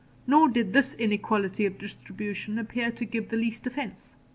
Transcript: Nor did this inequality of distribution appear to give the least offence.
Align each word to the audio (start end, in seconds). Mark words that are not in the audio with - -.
Nor 0.25 0.49
did 0.49 0.73
this 0.73 0.95
inequality 0.95 1.63
of 1.67 1.77
distribution 1.77 2.57
appear 2.57 2.89
to 2.89 3.05
give 3.05 3.29
the 3.29 3.37
least 3.37 3.67
offence. 3.67 4.15